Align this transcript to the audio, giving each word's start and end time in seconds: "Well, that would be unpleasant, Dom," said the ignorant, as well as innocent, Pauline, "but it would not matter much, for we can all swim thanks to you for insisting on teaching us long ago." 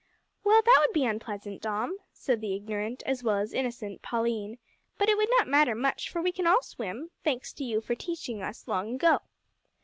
"Well, 0.43 0.63
that 0.63 0.77
would 0.81 0.93
be 0.95 1.05
unpleasant, 1.05 1.61
Dom," 1.61 1.99
said 2.11 2.41
the 2.41 2.55
ignorant, 2.55 3.03
as 3.05 3.23
well 3.23 3.37
as 3.37 3.53
innocent, 3.53 4.01
Pauline, 4.01 4.57
"but 4.97 5.09
it 5.09 5.15
would 5.15 5.29
not 5.37 5.47
matter 5.47 5.75
much, 5.75 6.09
for 6.09 6.23
we 6.23 6.31
can 6.31 6.47
all 6.47 6.63
swim 6.63 7.11
thanks 7.23 7.53
to 7.53 7.63
you 7.63 7.81
for 7.81 7.93
insisting 7.93 8.41
on 8.41 8.47
teaching 8.47 8.49
us 8.49 8.67
long 8.67 8.95
ago." 8.95 9.19